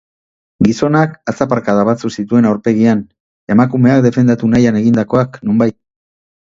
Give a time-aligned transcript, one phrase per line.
[0.67, 3.05] Gizonak atzaparkada batzuk zituen aurpegian,
[3.57, 5.81] emakumeak defendatu nahian egindakoak, nonbait.